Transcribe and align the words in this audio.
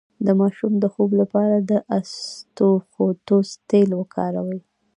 د 0.25 0.27
ماشوم 0.39 0.73
د 0.79 0.85
خوب 0.93 1.09
لپاره 1.21 1.55
د 1.69 1.71
اسطوخودوس 1.97 3.49
تېل 3.69 3.89
وکاروئ 3.99 4.59